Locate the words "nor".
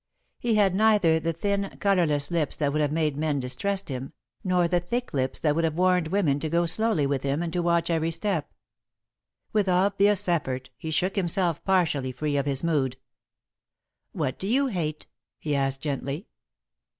4.43-4.67